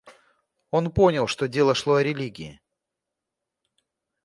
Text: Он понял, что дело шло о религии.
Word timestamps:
Он 0.71 0.91
понял, 0.91 1.27
что 1.27 1.47
дело 1.47 1.75
шло 1.75 1.93
о 1.97 2.03
религии. 2.03 2.59